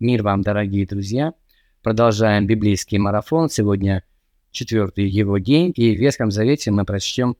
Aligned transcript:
Мир 0.00 0.22
вам, 0.22 0.40
дорогие 0.40 0.86
друзья! 0.86 1.34
Продолжаем 1.82 2.46
библейский 2.46 2.96
марафон. 2.96 3.50
Сегодня 3.50 4.02
четвертый 4.50 5.06
его 5.06 5.36
день, 5.36 5.74
и 5.76 5.94
в 5.94 6.00
Ветхом 6.00 6.30
Завете 6.30 6.70
мы 6.70 6.86
прочтем 6.86 7.36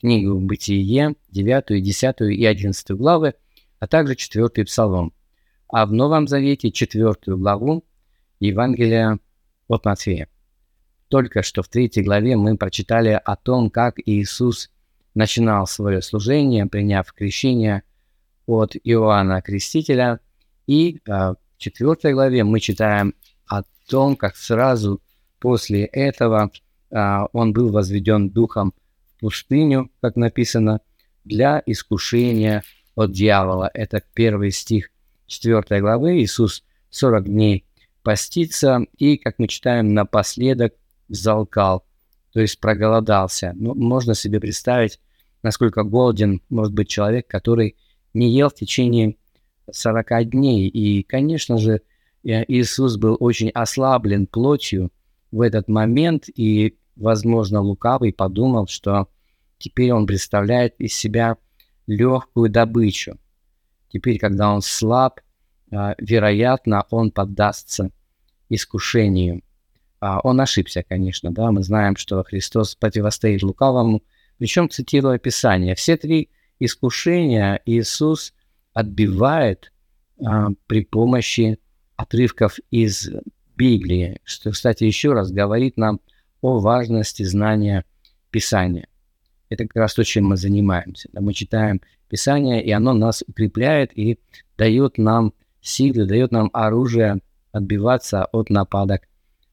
книгу 0.00 0.36
«Бытие», 0.40 1.14
9, 1.28 1.80
10 1.80 2.20
и 2.22 2.44
11 2.44 2.90
главы, 2.96 3.34
а 3.78 3.86
также 3.86 4.16
четвертый 4.16 4.64
псалом. 4.64 5.12
А 5.68 5.86
в 5.86 5.92
Новом 5.92 6.26
Завете 6.26 6.72
четвертую 6.72 7.38
главу 7.38 7.84
Евангелия 8.40 9.20
от 9.68 9.84
Матфея. 9.84 10.26
Только 11.06 11.44
что 11.44 11.62
в 11.62 11.68
третьей 11.68 12.02
главе 12.02 12.36
мы 12.36 12.56
прочитали 12.56 13.20
о 13.24 13.36
том, 13.36 13.70
как 13.70 14.00
Иисус 14.04 14.72
начинал 15.14 15.68
свое 15.68 16.02
служение, 16.02 16.66
приняв 16.66 17.12
крещение 17.12 17.84
от 18.46 18.74
Иоанна 18.82 19.42
Крестителя, 19.42 20.18
и 20.66 21.00
а, 21.08 21.34
четвертой 21.60 22.14
главе 22.14 22.42
мы 22.42 22.58
читаем 22.58 23.14
о 23.46 23.62
том, 23.88 24.16
как 24.16 24.36
сразу 24.36 25.00
после 25.38 25.84
этого 25.84 26.50
а, 26.90 27.26
он 27.32 27.52
был 27.52 27.70
возведен 27.70 28.30
духом 28.30 28.74
в 29.16 29.20
пустыню, 29.20 29.90
как 30.00 30.16
написано, 30.16 30.80
для 31.24 31.62
искушения 31.66 32.64
от 32.94 33.12
дьявола. 33.12 33.70
Это 33.74 34.02
первый 34.14 34.50
стих 34.50 34.90
4 35.26 35.80
главы. 35.80 36.22
Иисус 36.22 36.64
40 36.90 37.24
дней 37.26 37.64
постится 38.02 38.80
и, 38.96 39.16
как 39.18 39.38
мы 39.38 39.46
читаем, 39.46 39.94
напоследок 39.94 40.74
залкал, 41.08 41.84
то 42.32 42.40
есть 42.40 42.58
проголодался. 42.58 43.52
Ну, 43.54 43.74
можно 43.74 44.14
себе 44.14 44.40
представить, 44.40 44.98
насколько 45.42 45.82
голоден 45.82 46.40
может 46.48 46.72
быть 46.72 46.88
человек, 46.88 47.26
который 47.26 47.76
не 48.14 48.34
ел 48.34 48.48
в 48.48 48.54
течение 48.54 49.16
40 49.72 50.30
дней. 50.30 50.68
И, 50.68 51.02
конечно 51.02 51.58
же, 51.58 51.82
э, 52.24 52.44
Иисус 52.48 52.96
был 52.96 53.16
очень 53.20 53.50
ослаблен 53.50 54.26
плотью 54.26 54.90
в 55.30 55.40
этот 55.40 55.68
момент, 55.68 56.24
и, 56.34 56.76
возможно, 56.96 57.60
лукавый 57.60 58.12
подумал, 58.12 58.66
что 58.66 59.08
теперь 59.58 59.92
он 59.92 60.06
представляет 60.06 60.74
из 60.80 60.94
себя 60.94 61.36
легкую 61.86 62.50
добычу. 62.50 63.18
Теперь, 63.92 64.18
когда 64.18 64.52
он 64.52 64.62
слаб, 64.62 65.20
э, 65.70 65.94
вероятно, 65.98 66.84
он 66.90 67.10
поддастся 67.10 67.90
искушению. 68.48 69.42
А, 70.00 70.20
он 70.20 70.40
ошибся, 70.40 70.82
конечно, 70.82 71.30
да, 71.30 71.50
мы 71.52 71.62
знаем, 71.62 71.96
что 71.96 72.22
Христос 72.24 72.74
противостоит 72.74 73.42
лукавому, 73.42 74.02
причем 74.38 74.70
цитируя 74.70 75.18
Писание. 75.18 75.74
Все 75.74 75.96
три 75.96 76.30
искушения 76.58 77.60
Иисус 77.66 78.32
отбивает 78.72 79.72
а, 80.24 80.48
при 80.66 80.84
помощи 80.84 81.58
отрывков 81.96 82.58
из 82.70 83.10
Библии, 83.56 84.20
что, 84.24 84.50
кстати, 84.50 84.84
еще 84.84 85.12
раз 85.12 85.30
говорит 85.30 85.76
нам 85.76 86.00
о 86.40 86.60
важности 86.60 87.22
знания 87.22 87.84
Писания. 88.30 88.88
Это 89.48 89.64
как 89.66 89.76
раз 89.76 89.94
то, 89.94 90.04
чем 90.04 90.26
мы 90.26 90.36
занимаемся. 90.36 91.08
Мы 91.12 91.34
читаем 91.34 91.80
Писание, 92.08 92.64
и 92.64 92.70
оно 92.70 92.92
нас 92.92 93.22
укрепляет 93.26 93.96
и 93.96 94.18
дает 94.56 94.96
нам 94.96 95.34
силы, 95.60 96.06
дает 96.06 96.30
нам 96.32 96.50
оружие 96.52 97.20
отбиваться 97.52 98.24
от 98.26 98.48
нападок 98.50 99.02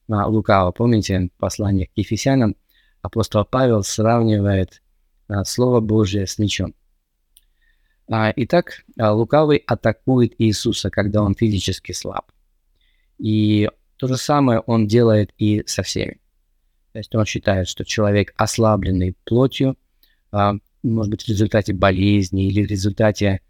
на 0.07 0.27
лукаво. 0.27 0.71
Помните 0.71 1.29
послание 1.37 1.87
к 1.87 1.91
Ефесянам? 1.95 2.55
Апостол 3.01 3.45
Павел 3.45 3.83
сравнивает 3.83 4.81
а, 5.27 5.43
Слово 5.43 5.79
Божие 5.81 6.27
с 6.27 6.39
мечом. 6.39 6.73
А, 8.09 8.31
итак, 8.35 8.83
а, 8.97 9.13
лукавый 9.13 9.63
атакует 9.67 10.33
Иисуса, 10.37 10.89
когда 10.89 11.21
он 11.21 11.35
физически 11.35 11.91
слаб. 11.91 12.31
И 13.17 13.69
то 13.97 14.07
же 14.07 14.17
самое 14.17 14.59
он 14.61 14.87
делает 14.87 15.31
и 15.37 15.63
со 15.65 15.83
всеми. 15.83 16.19
То 16.93 16.99
есть 16.99 17.13
он 17.15 17.25
считает, 17.25 17.67
что 17.67 17.83
человек 17.83 18.33
ослабленный 18.37 19.15
плотью, 19.25 19.77
а, 20.31 20.53
может 20.83 21.11
быть, 21.11 21.23
в 21.23 21.27
результате 21.27 21.73
болезни 21.73 22.47
или 22.47 22.65
в 22.65 22.69
результате, 22.69 23.41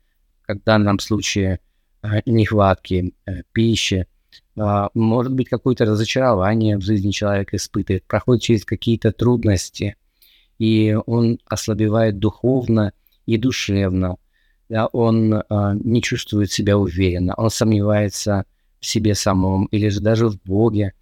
как 0.41 0.61
в 0.61 0.63
данном 0.63 0.99
случае, 0.99 1.59
нехватки 2.25 3.13
э, 3.25 3.41
пищи, 3.51 4.07
может 4.55 5.33
быть, 5.33 5.49
какое-то 5.49 5.85
разочарование 5.85 6.77
в 6.77 6.81
жизни 6.81 7.11
человека 7.11 7.57
испытывает, 7.57 8.05
проходит 8.05 8.43
через 8.43 8.65
какие-то 8.65 9.11
трудности, 9.11 9.97
и 10.57 10.97
он 11.05 11.39
ослабевает 11.45 12.19
духовно 12.19 12.93
и 13.25 13.37
душевно, 13.37 14.17
да, 14.69 14.87
он 14.87 15.33
э, 15.33 15.43
не 15.83 16.01
чувствует 16.01 16.51
себя 16.51 16.77
уверенно, 16.77 17.33
он 17.35 17.49
сомневается 17.49 18.45
в 18.79 18.85
себе 18.85 19.15
самом 19.15 19.65
или 19.67 19.89
же 19.89 20.01
даже 20.01 20.27
в 20.27 20.41
Боге. 20.43 20.93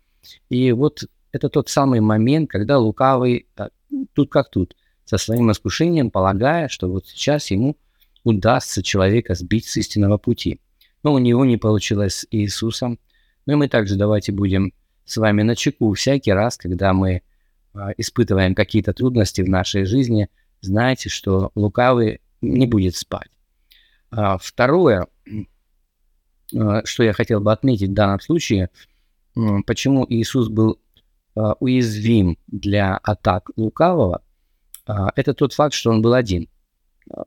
И 0.49 0.71
вот 0.71 1.03
это 1.31 1.49
тот 1.49 1.69
самый 1.69 1.99
момент, 1.99 2.49
когда 2.49 2.77
лукавый, 2.77 3.47
э, 3.57 3.69
тут 4.13 4.29
как 4.29 4.49
тут, 4.49 4.75
со 5.03 5.17
своим 5.17 5.51
искушением, 5.51 6.09
полагая, 6.09 6.67
что 6.67 6.89
вот 6.89 7.07
сейчас 7.07 7.51
ему 7.51 7.77
удастся 8.23 8.81
человека 8.81 9.35
сбить 9.35 9.67
с 9.67 9.77
истинного 9.77 10.17
пути. 10.17 10.59
Но 11.03 11.13
у 11.13 11.19
него 11.19 11.45
не 11.45 11.57
получилось 11.57 12.15
с 12.15 12.27
Иисусом. 12.31 12.99
Ну 13.45 13.53
и 13.53 13.55
мы 13.55 13.67
также 13.67 13.95
давайте 13.95 14.31
будем 14.31 14.73
с 15.05 15.17
вами 15.17 15.43
на 15.43 15.55
чеку 15.55 15.93
всякий 15.93 16.31
раз, 16.31 16.57
когда 16.57 16.93
мы 16.93 17.21
э, 17.73 17.79
испытываем 17.97 18.55
какие-то 18.55 18.93
трудности 18.93 19.41
в 19.41 19.49
нашей 19.49 19.85
жизни, 19.85 20.29
знайте, 20.61 21.09
что 21.09 21.51
лукавый 21.53 22.21
не 22.41 22.65
будет 22.65 22.95
спать. 22.95 23.29
А, 24.11 24.37
второе, 24.37 25.07
а, 26.55 26.85
что 26.85 27.03
я 27.03 27.13
хотел 27.13 27.41
бы 27.41 27.51
отметить 27.51 27.89
в 27.89 27.93
данном 27.93 28.19
случае, 28.19 28.69
почему 29.65 30.05
Иисус 30.07 30.47
был 30.47 30.79
а, 31.35 31.53
уязвим 31.59 32.37
для 32.47 32.97
атак 32.97 33.49
лукавого, 33.55 34.21
это 35.15 35.33
тот 35.33 35.53
факт, 35.53 35.73
что 35.73 35.89
он 35.89 36.03
был 36.03 36.13
один. 36.13 36.47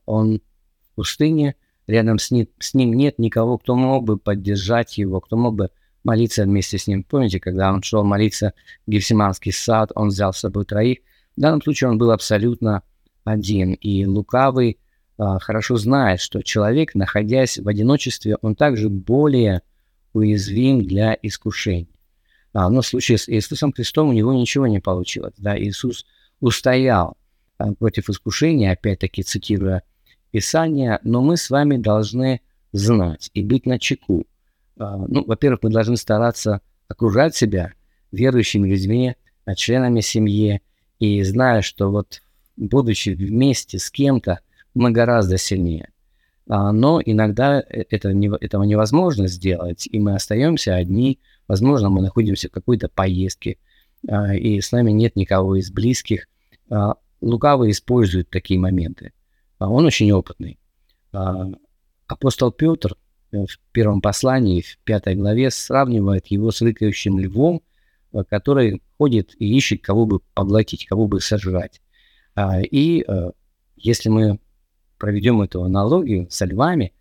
Он 0.07 0.41
в 0.81 0.95
пустыне, 0.95 1.57
рядом 1.89 2.21
с 2.21 2.31
ним, 2.31 2.47
с 2.61 2.73
ним 2.73 2.93
нет 2.93 3.19
никого, 3.19 3.59
кто 3.59 3.75
мог 3.75 4.05
бы 4.05 4.17
поддержать 4.17 4.97
его, 4.97 5.21
кто 5.21 5.37
мог 5.37 5.57
бы 5.57 5.71
молиться 6.05 6.45
вместе 6.45 6.79
с 6.79 6.87
ним. 6.87 7.03
Помните, 7.03 7.41
когда 7.41 7.73
он 7.73 7.83
шел 7.83 8.05
молиться 8.05 8.55
в 8.87 8.91
Гефсиманский 8.91 9.53
сад, 9.53 9.91
он 9.97 10.09
взял 10.09 10.33
с 10.33 10.39
собой 10.39 10.65
троих. 10.65 10.99
В 11.37 11.41
данном 11.41 11.61
случае 11.63 11.91
он 11.91 11.99
был 11.99 12.13
абсолютно 12.13 12.83
один, 13.25 13.75
и 13.75 14.07
лукавый 14.07 14.79
а, 14.79 14.88
хорошо 15.19 15.77
знает, 15.77 16.21
что 16.21 16.43
человек, 16.43 16.95
находясь 16.95 17.59
в 17.59 17.67
одиночестве, 17.67 18.37
он 18.41 18.55
также 18.55 18.89
более 18.89 19.63
уязвим 20.13 20.85
для 20.85 21.17
искушений. 21.21 21.89
А, 22.53 22.69
но 22.71 22.83
в 22.83 22.87
случае 22.87 23.19
с 23.19 23.29
Иисусом 23.29 23.73
Христом 23.73 24.09
у 24.09 24.13
него 24.13 24.33
ничего 24.33 24.67
не 24.67 24.81
получилось. 24.81 25.35
Да? 25.39 25.59
Иисус 25.59 26.07
устоял 26.41 27.17
а, 27.59 27.73
против 27.75 28.09
искушения, 28.09 28.73
опять-таки 28.73 29.23
цитируя 29.23 29.83
Писание, 30.31 30.99
но 31.03 31.23
мы 31.23 31.37
с 31.37 31.51
вами 31.51 31.77
должны 31.77 32.41
знать 32.73 33.31
и 33.35 33.43
быть 33.43 33.67
на 33.67 33.79
чеку. 33.79 34.27
А, 34.79 34.97
ну, 34.97 35.25
во-первых, 35.25 35.63
мы 35.63 35.71
должны 35.71 35.97
стараться 35.97 36.61
окружать 36.87 37.37
себя 37.37 37.73
верующими 38.13 38.69
людьми, 38.69 39.15
а, 39.45 39.55
членами 39.55 40.01
семьи, 40.01 40.63
и 40.99 41.23
зная, 41.23 41.63
что 41.63 41.91
вот 41.91 42.23
будучи 42.57 43.11
вместе 43.11 43.79
с 43.79 43.91
кем-то, 43.91 44.41
мы 44.75 44.91
гораздо 44.91 45.39
сильнее. 45.39 45.91
А, 46.49 46.73
но 46.73 47.01
иногда 47.05 47.61
э, 47.61 47.85
это 47.91 48.09
этого 48.41 48.63
невозможно 48.63 49.29
сделать, 49.29 49.87
и 49.91 49.99
мы 49.99 50.15
остаемся 50.15 50.75
одни. 50.75 51.21
Возможно, 51.47 51.91
мы 51.91 52.01
находимся 52.01 52.49
в 52.49 52.53
какой-то 52.53 52.89
поездке, 52.89 53.59
а, 54.09 54.35
и 54.35 54.61
с 54.61 54.73
нами 54.73 54.91
нет 54.91 55.15
никого 55.17 55.57
из 55.57 55.71
близких. 55.71 56.27
А, 56.71 56.95
лукавый 57.21 57.71
использует 57.71 58.31
такие 58.31 58.59
моменты. 58.59 59.13
Он 59.59 59.85
очень 59.87 60.11
опытный. 60.13 60.59
Апостол 62.07 62.53
Петр 62.53 62.97
э, 63.33 63.45
в 63.45 63.59
первом 63.73 64.01
послании, 64.01 64.63
в 64.63 64.79
пятой 64.85 65.17
главе, 65.17 65.51
сравнивает 65.51 66.29
его 66.29 66.51
с 66.51 66.63
рыкающим 66.63 67.19
львом, 67.19 67.61
э, 68.15 68.23
который 68.25 68.83
ходит 68.97 69.35
и 69.39 69.55
ищет, 69.55 69.83
кого 69.83 70.07
бы 70.07 70.21
поглотить, 70.33 70.87
кого 70.87 71.07
бы 71.07 71.21
сожрать. 71.21 71.83
И 72.71 73.05
если 73.77 74.09
мы 74.11 74.39
проведем 74.99 75.41
эту 75.43 75.63
аналогию 75.63 76.29
со 76.31 76.45
львами, 76.45 76.93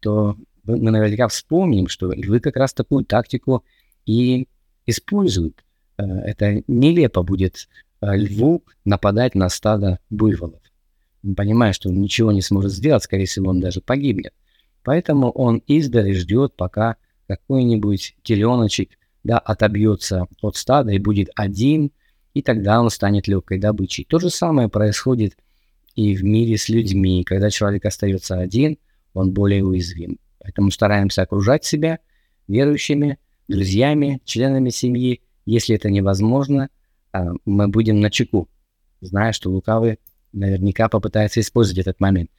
то 0.00 0.36
мы 0.64 0.90
наверняка 0.90 1.28
вспомним, 1.28 1.88
что 1.88 2.12
львы 2.12 2.40
как 2.40 2.56
раз 2.56 2.72
такую 2.72 3.04
тактику 3.04 3.64
и 4.06 4.48
используют. 4.86 5.64
Э, 5.98 6.04
это 6.04 6.62
нелепо 6.66 7.22
будет 7.22 7.68
э, 8.00 8.16
льву 8.16 8.62
нападать 8.84 9.34
на 9.34 9.48
стадо 9.48 9.98
буйволов. 10.10 10.60
Понимая, 11.36 11.72
что 11.72 11.88
он 11.88 12.00
ничего 12.00 12.32
не 12.32 12.42
сможет 12.42 12.72
сделать, 12.72 13.04
скорее 13.04 13.26
всего, 13.26 13.50
он 13.50 13.60
даже 13.60 13.80
погибнет. 13.80 14.34
Поэтому 14.82 15.30
он 15.30 15.58
издали 15.66 16.12
ждет, 16.12 16.54
пока 16.56 16.96
какой-нибудь 17.28 18.16
теленочек 18.22 18.98
да, 19.22 19.38
отобьется 19.38 20.26
от 20.40 20.56
стада 20.56 20.92
и 20.92 20.98
будет 20.98 21.28
один, 21.36 21.92
и 22.34 22.42
тогда 22.42 22.80
он 22.80 22.90
станет 22.90 23.28
легкой 23.28 23.58
добычей. 23.58 24.04
То 24.04 24.18
же 24.18 24.30
самое 24.30 24.68
происходит 24.68 25.36
и 25.94 26.14
в 26.16 26.24
мире 26.24 26.56
с 26.56 26.68
людьми. 26.68 27.24
Когда 27.24 27.50
человек 27.50 27.84
остается 27.84 28.38
один, 28.38 28.78
он 29.14 29.32
более 29.32 29.64
уязвим. 29.64 30.18
Поэтому 30.38 30.70
стараемся 30.70 31.22
окружать 31.22 31.64
себя 31.64 31.98
верующими, 32.48 33.18
друзьями, 33.48 34.20
членами 34.24 34.70
семьи. 34.70 35.22
Если 35.44 35.76
это 35.76 35.90
невозможно, 35.90 36.68
а, 37.12 37.32
мы 37.44 37.68
будем 37.68 38.00
на 38.00 38.10
чеку, 38.10 38.48
зная, 39.00 39.32
что 39.32 39.50
лукавый 39.50 39.98
наверняка 40.32 40.88
попытается 40.88 41.40
использовать 41.40 41.80
этот 41.80 42.00
момент. 42.00 42.30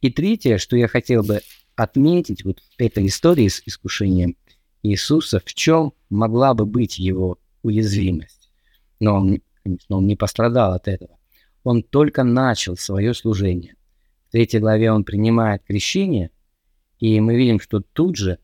И 0.00 0.10
третье, 0.10 0.58
что 0.58 0.76
я 0.76 0.88
хотел 0.88 1.22
бы 1.22 1.40
отметить 1.76 2.44
вот 2.44 2.60
в 2.60 2.80
этой 2.80 3.06
истории 3.06 3.48
с 3.48 3.62
искушением 3.64 4.36
Иисуса, 4.82 5.40
в 5.44 5.54
чем 5.54 5.92
могла 6.08 6.54
бы 6.54 6.66
быть 6.66 6.98
его 6.98 7.38
уязвимость. 7.62 8.50
Но 8.98 9.16
он, 9.16 9.40
конечно, 9.62 9.96
он 9.96 10.06
не 10.06 10.16
пострадал 10.16 10.72
от 10.72 10.88
этого. 10.88 11.19
Он 11.64 11.82
только 11.82 12.24
начал 12.24 12.76
свое 12.76 13.14
служение. 13.14 13.74
В 14.28 14.32
третьей 14.32 14.60
главе 14.60 14.92
он 14.92 15.04
принимает 15.04 15.62
крещение, 15.64 16.30
и 16.98 17.20
мы 17.20 17.36
видим, 17.36 17.60
что 17.60 17.80
тут 17.80 18.16
же 18.16 18.38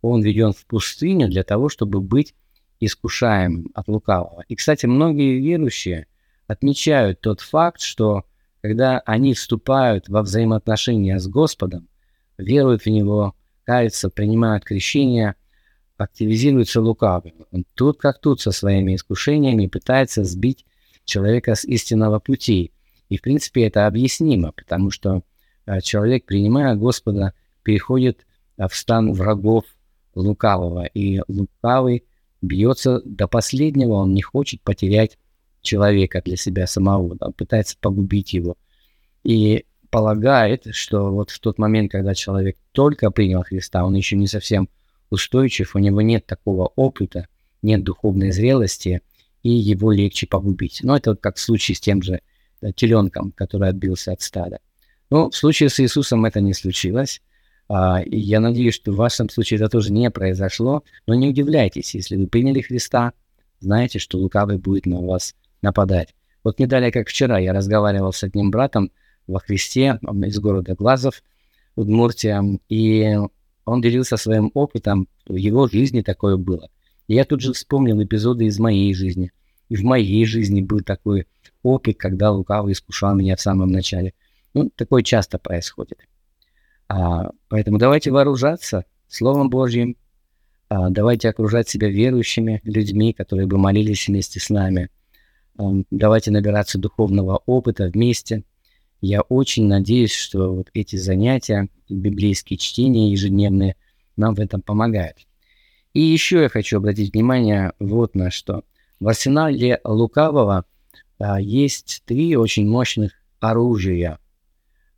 он 0.00 0.22
веден 0.22 0.52
в 0.52 0.66
пустыню 0.66 1.28
для 1.28 1.42
того, 1.42 1.68
чтобы 1.68 2.00
быть 2.00 2.34
искушаемым 2.80 3.70
от 3.74 3.88
лукавого. 3.88 4.44
И, 4.48 4.56
кстати, 4.56 4.86
многие 4.86 5.38
верующие 5.38 6.06
отмечают 6.46 7.20
тот 7.20 7.40
факт, 7.40 7.80
что 7.80 8.24
когда 8.60 9.00
они 9.00 9.34
вступают 9.34 10.08
во 10.08 10.22
взаимоотношения 10.22 11.18
с 11.18 11.26
Господом, 11.26 11.88
веруют 12.38 12.82
в 12.82 12.86
Него, 12.86 13.34
каются, 13.64 14.10
принимают 14.10 14.64
крещение, 14.64 15.36
активизируется 15.96 16.80
лукавый. 16.80 17.34
Он 17.50 17.64
тут 17.74 17.98
как 17.98 18.20
тут 18.20 18.40
со 18.40 18.50
своими 18.50 18.94
искушениями 18.96 19.66
пытается 19.66 20.24
сбить 20.24 20.64
человека 21.04 21.54
с 21.54 21.64
истинного 21.64 22.18
пути. 22.18 22.72
И, 23.08 23.18
в 23.18 23.22
принципе, 23.22 23.66
это 23.66 23.86
объяснимо, 23.86 24.52
потому 24.52 24.90
что 24.90 25.22
э, 25.66 25.80
человек, 25.80 26.24
принимая 26.24 26.74
Господа, 26.74 27.34
переходит 27.62 28.26
э, 28.56 28.66
в 28.68 28.74
стан 28.74 29.12
врагов 29.12 29.64
лукавого. 30.14 30.84
И 30.86 31.20
лукавый 31.28 32.04
бьется 32.40 33.00
до 33.04 33.28
последнего, 33.28 33.94
он 33.94 34.14
не 34.14 34.22
хочет 34.22 34.62
потерять 34.62 35.18
человека 35.60 36.22
для 36.24 36.36
себя 36.36 36.66
самого, 36.66 37.16
да, 37.16 37.30
пытается 37.30 37.76
погубить 37.80 38.32
его. 38.32 38.56
И 39.22 39.64
полагает, 39.90 40.66
что 40.74 41.12
вот 41.12 41.30
в 41.30 41.38
тот 41.38 41.58
момент, 41.58 41.92
когда 41.92 42.14
человек 42.14 42.56
только 42.72 43.10
принял 43.10 43.42
Христа, 43.42 43.84
он 43.84 43.94
еще 43.94 44.16
не 44.16 44.26
совсем 44.26 44.68
устойчив, 45.10 45.76
у 45.76 45.78
него 45.78 46.00
нет 46.00 46.26
такого 46.26 46.72
опыта, 46.76 47.28
нет 47.60 47.84
духовной 47.84 48.32
зрелости, 48.32 49.02
и 49.42 49.50
его 49.50 49.92
легче 49.92 50.26
погубить. 50.26 50.80
Но 50.82 50.96
это 50.96 51.10
вот 51.10 51.20
как 51.20 51.36
в 51.36 51.40
случае 51.40 51.76
с 51.76 51.80
тем 51.80 52.02
же 52.02 52.20
да, 52.60 52.72
теленком, 52.72 53.32
который 53.32 53.68
отбился 53.68 54.12
от 54.12 54.22
стада. 54.22 54.60
Но 55.10 55.30
в 55.30 55.36
случае 55.36 55.68
с 55.68 55.80
Иисусом 55.80 56.24
это 56.24 56.40
не 56.40 56.54
случилось. 56.54 57.20
А, 57.68 58.00
и 58.02 58.18
я 58.18 58.40
надеюсь, 58.40 58.74
что 58.74 58.92
в 58.92 58.96
вашем 58.96 59.28
случае 59.28 59.58
это 59.58 59.68
тоже 59.68 59.92
не 59.92 60.10
произошло. 60.10 60.84
Но 61.06 61.14
не 61.14 61.28
удивляйтесь, 61.28 61.94
если 61.94 62.16
вы 62.16 62.26
приняли 62.26 62.60
Христа, 62.60 63.12
знаете, 63.60 63.98
что 63.98 64.18
лукавый 64.18 64.58
будет 64.58 64.86
на 64.86 65.00
вас 65.00 65.34
нападать. 65.60 66.14
Вот 66.44 66.58
не 66.58 66.66
далее, 66.66 66.90
как 66.90 67.08
вчера, 67.08 67.38
я 67.38 67.52
разговаривал 67.52 68.12
с 68.12 68.22
одним 68.24 68.50
братом 68.50 68.90
во 69.26 69.38
Христе 69.38 69.98
из 70.02 70.38
города 70.40 70.74
Глазов, 70.74 71.22
Удмуртия, 71.76 72.42
и 72.68 73.16
он 73.64 73.80
делился 73.80 74.16
своим 74.16 74.50
опытом, 74.54 75.08
в 75.26 75.36
его 75.36 75.68
жизни 75.68 76.02
такое 76.02 76.36
было. 76.36 76.68
Я 77.12 77.24
тут 77.24 77.40
же 77.40 77.52
вспомнил 77.52 78.02
эпизоды 78.02 78.46
из 78.46 78.58
моей 78.58 78.94
жизни. 78.94 79.32
И 79.68 79.76
в 79.76 79.84
моей 79.84 80.24
жизни 80.26 80.60
был 80.60 80.80
такой 80.80 81.26
опыт, 81.62 81.96
когда 81.98 82.30
лукавый 82.30 82.72
искушал 82.72 83.14
меня 83.14 83.36
в 83.36 83.40
самом 83.40 83.70
начале. 83.70 84.14
Ну, 84.54 84.70
такое 84.74 85.02
часто 85.02 85.38
происходит. 85.38 85.98
А, 86.88 87.30
поэтому 87.48 87.78
давайте 87.78 88.10
вооружаться 88.10 88.84
Словом 89.08 89.50
Божьим, 89.50 89.96
а, 90.68 90.90
давайте 90.90 91.28
окружать 91.28 91.68
себя 91.68 91.88
верующими 91.88 92.60
людьми, 92.64 93.12
которые 93.12 93.46
бы 93.46 93.58
молились 93.58 94.08
вместе 94.08 94.40
с 94.40 94.50
нами. 94.50 94.90
А, 95.58 95.70
давайте 95.90 96.30
набираться 96.30 96.78
духовного 96.78 97.42
опыта 97.46 97.88
вместе– 97.88 98.44
я 99.04 99.22
очень 99.22 99.66
надеюсь, 99.66 100.12
что 100.12 100.54
вот 100.54 100.70
эти 100.74 100.94
занятия, 100.94 101.68
библейские 101.88 102.56
чтения 102.56 103.10
ежедневные, 103.10 103.74
нам 104.16 104.36
в 104.36 104.38
этом 104.38 104.62
помогают. 104.62 105.26
И 105.92 106.00
еще 106.00 106.42
я 106.42 106.48
хочу 106.48 106.78
обратить 106.78 107.12
внимание 107.12 107.72
вот 107.78 108.14
на 108.14 108.30
что. 108.30 108.64
В 108.98 109.08
арсенале 109.08 109.80
лукавого 109.84 110.64
а, 111.18 111.40
есть 111.40 112.02
три 112.06 112.36
очень 112.36 112.68
мощных 112.68 113.12
оружия, 113.40 114.18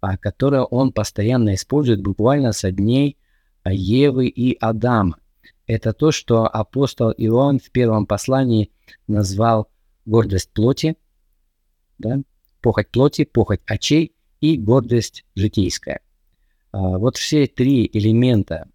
а, 0.00 0.17
которые 0.17 0.62
он 0.62 0.93
постоянно 0.93 1.55
использует 1.55 2.02
буквально 2.02 2.52
со 2.52 2.70
дней 2.70 3.17
а, 3.62 3.73
Евы 3.73 4.29
и 4.29 4.56
Адама. 4.61 5.19
Это 5.67 5.93
то, 5.93 6.12
что 6.12 6.46
апостол 6.46 7.11
Иоанн 7.17 7.58
в 7.58 7.70
первом 7.70 8.06
послании 8.06 8.70
назвал 9.06 9.69
гордость 10.05 10.50
плоти, 10.52 10.97
да, 11.99 12.20
похоть 12.61 12.90
плоти, 12.90 13.25
похоть 13.25 13.61
очей 13.67 14.14
и 14.40 14.58
гордость 14.58 15.25
житейская. 15.35 16.00
А, 16.73 16.99
вот 16.99 17.17
все 17.17 17.47
три 17.47 17.88
элемента 17.93 18.69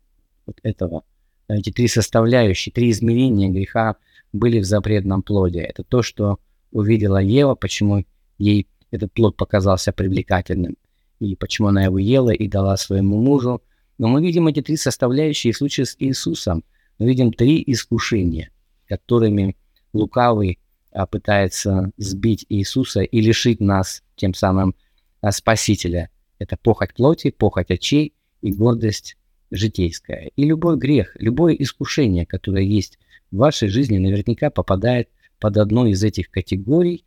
вот 0.46 0.60
этого, 0.64 1.04
эти 1.50 1.72
три 1.72 1.88
составляющие, 1.88 2.72
три 2.72 2.92
измерения 2.92 3.50
греха 3.50 3.96
были 4.32 4.60
в 4.60 4.66
запретном 4.66 5.24
плоде. 5.24 5.62
Это 5.62 5.84
то, 5.84 6.02
что 6.02 6.40
увидела 6.72 7.18
Ева, 7.18 7.56
почему 7.56 8.06
ей 8.38 8.68
этот 8.92 9.12
плод 9.12 9.36
показался 9.36 9.92
привлекательным, 9.92 10.78
и 11.20 11.36
почему 11.36 11.68
она 11.68 11.84
его 11.84 11.98
ела 11.98 12.30
и 12.30 12.48
дала 12.48 12.78
своему 12.78 13.20
мужу. 13.20 13.62
Но 13.98 14.08
мы 14.08 14.22
видим 14.22 14.48
эти 14.48 14.62
три 14.62 14.78
составляющие 14.78 15.52
в 15.52 15.58
случае 15.58 15.86
с 15.86 15.96
Иисусом. 16.00 16.64
Мы 17.00 17.08
видим 17.08 17.34
три 17.34 17.64
искушения, 17.66 18.52
которыми 18.88 19.58
лукавый 19.94 20.60
а, 20.92 21.06
пытается 21.06 21.92
сбить 21.98 22.46
Иисуса 22.50 23.02
и 23.02 23.22
лишить 23.22 23.60
нас 23.60 24.04
тем 24.16 24.34
самым 24.34 24.76
а, 25.22 25.32
Спасителя. 25.32 26.10
Это 26.38 26.58
похоть 26.58 26.94
плоти, 26.94 27.32
похоть 27.32 27.72
очей 27.72 28.14
и 28.42 28.54
гордость 28.54 29.18
житейская. 29.52 30.32
И 30.36 30.46
любой 30.46 30.78
грех, 30.78 31.16
любое 31.20 31.54
искушение, 31.54 32.26
которое 32.26 32.64
есть 32.64 33.00
в 33.32 33.38
вашей 33.38 33.70
жизни, 33.70 33.98
наверняка 33.98 34.50
попадает 34.50 35.10
под 35.40 35.58
одну 35.58 35.86
из 35.86 36.04
этих 36.04 36.30
категорий 36.30 37.06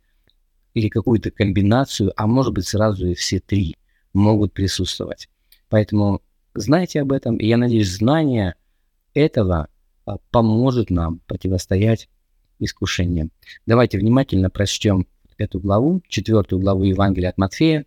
или 0.73 0.89
какую-то 0.89 1.31
комбинацию, 1.31 2.11
а 2.15 2.27
может 2.27 2.53
быть 2.53 2.67
сразу 2.67 3.07
и 3.07 3.13
все 3.13 3.39
три 3.39 3.75
могут 4.13 4.53
присутствовать. 4.53 5.29
Поэтому 5.69 6.21
знайте 6.53 7.01
об 7.01 7.11
этом, 7.11 7.37
и 7.37 7.47
я 7.47 7.57
надеюсь, 7.57 7.91
знание 7.91 8.55
этого 9.13 9.67
а, 10.05 10.17
поможет 10.31 10.89
нам 10.89 11.19
противостоять 11.27 12.09
искушением. 12.59 13.31
Давайте 13.65 13.97
внимательно 13.97 14.49
прочтем 14.49 15.07
эту 15.37 15.59
главу, 15.59 16.01
четвертую 16.07 16.59
главу 16.59 16.83
Евангелия 16.83 17.29
от 17.29 17.37
Матфея, 17.37 17.85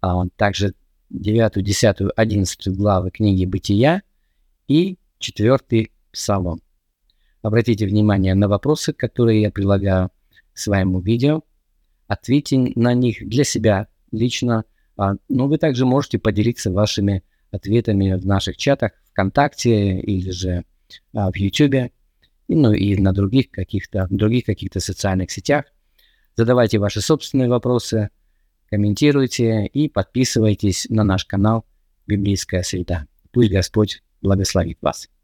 а 0.00 0.26
также 0.36 0.74
девятую, 1.10 1.64
десятую, 1.64 2.12
одиннадцатую 2.16 2.76
главы 2.76 3.10
книги 3.10 3.44
Бытия 3.44 4.02
и 4.68 4.98
четвертый 5.18 5.92
Псалом. 6.12 6.60
Обратите 7.42 7.86
внимание 7.86 8.34
на 8.34 8.48
вопросы, 8.48 8.92
которые 8.92 9.42
я 9.42 9.50
прилагаю 9.50 10.10
к 10.52 10.58
своему 10.58 11.00
видео. 11.00 11.42
Ответьте 12.06 12.72
на 12.74 12.94
них 12.94 13.28
для 13.28 13.44
себя 13.44 13.88
лично, 14.10 14.64
а, 14.96 15.14
но 15.28 15.46
вы 15.46 15.58
также 15.58 15.86
можете 15.86 16.18
поделиться 16.18 16.70
вашими 16.70 17.22
ответами 17.50 18.14
в 18.14 18.26
наших 18.26 18.56
чатах 18.56 18.92
ВКонтакте 19.10 19.98
или 20.00 20.30
же 20.30 20.64
а, 21.12 21.30
в 21.30 21.36
YouTube 21.36 21.92
ну 22.48 22.72
и 22.72 22.96
на 22.96 23.12
других 23.12 23.50
каких-то 23.50 24.06
других 24.10 24.44
каких-то 24.44 24.80
социальных 24.80 25.30
сетях. 25.30 25.66
Задавайте 26.36 26.78
ваши 26.78 27.00
собственные 27.00 27.48
вопросы, 27.48 28.10
комментируйте 28.68 29.66
и 29.66 29.88
подписывайтесь 29.88 30.86
на 30.88 31.04
наш 31.04 31.24
канал 31.24 31.64
«Библейская 32.06 32.62
среда». 32.62 33.06
Пусть 33.32 33.50
Господь 33.50 34.02
благословит 34.22 34.78
вас. 34.80 35.08